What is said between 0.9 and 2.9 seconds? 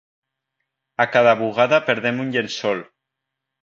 A cada bugada perdem un llençol